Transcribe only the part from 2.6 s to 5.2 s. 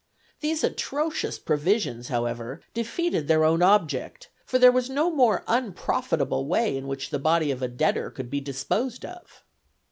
defeated their own object, for there was no